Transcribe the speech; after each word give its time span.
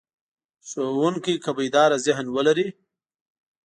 ښوونکی 0.69 1.35
که 1.43 1.51
بیداره 1.57 1.97
ذهن 2.05 2.25
ولري. 2.35 2.67